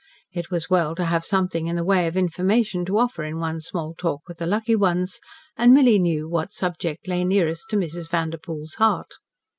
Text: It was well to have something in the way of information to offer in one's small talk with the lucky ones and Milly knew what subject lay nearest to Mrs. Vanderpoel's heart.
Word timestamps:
It 0.33 0.49
was 0.49 0.67
well 0.67 0.95
to 0.95 1.05
have 1.05 1.23
something 1.23 1.67
in 1.67 1.75
the 1.75 1.83
way 1.83 2.07
of 2.07 2.17
information 2.17 2.85
to 2.85 2.97
offer 2.97 3.23
in 3.23 3.37
one's 3.37 3.67
small 3.67 3.93
talk 3.95 4.23
with 4.27 4.39
the 4.39 4.47
lucky 4.47 4.75
ones 4.75 5.19
and 5.55 5.73
Milly 5.75 5.99
knew 5.99 6.27
what 6.27 6.51
subject 6.51 7.07
lay 7.07 7.23
nearest 7.23 7.69
to 7.69 7.77
Mrs. 7.77 8.09
Vanderpoel's 8.09 8.73
heart. 8.79 9.13